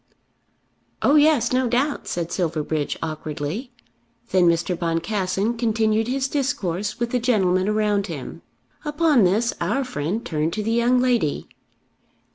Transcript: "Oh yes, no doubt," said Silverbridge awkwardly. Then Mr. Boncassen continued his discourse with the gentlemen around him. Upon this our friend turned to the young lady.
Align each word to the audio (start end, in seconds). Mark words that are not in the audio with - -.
"Oh 1.03 1.13
yes, 1.15 1.53
no 1.53 1.67
doubt," 1.67 2.07
said 2.07 2.31
Silverbridge 2.31 2.97
awkwardly. 3.03 3.71
Then 4.31 4.47
Mr. 4.47 4.75
Boncassen 4.75 5.59
continued 5.59 6.07
his 6.07 6.27
discourse 6.27 6.99
with 6.99 7.11
the 7.11 7.19
gentlemen 7.19 7.69
around 7.69 8.07
him. 8.07 8.41
Upon 8.83 9.25
this 9.25 9.53
our 9.61 9.83
friend 9.83 10.25
turned 10.25 10.53
to 10.53 10.63
the 10.63 10.71
young 10.71 10.99
lady. 10.99 11.49